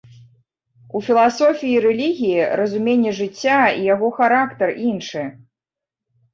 У 0.99 1.01
філасофіі 1.09 1.73
і 1.75 1.83
рэлігіі, 1.85 2.41
разуменне 2.61 3.11
жыцця 3.21 3.61
і 3.79 3.87
яго 3.93 4.13
характар 4.19 4.69
іншы. 4.91 5.23